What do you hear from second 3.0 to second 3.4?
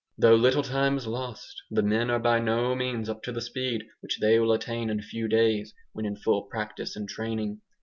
up to the